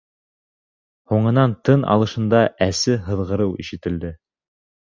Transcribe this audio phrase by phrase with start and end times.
[1.11, 4.15] Һуңынан тын алышында әсе һыҙғырыу ишетелде.